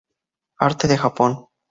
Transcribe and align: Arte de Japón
Arte 0.57 0.87
de 0.87 0.97
Japón 0.97 1.47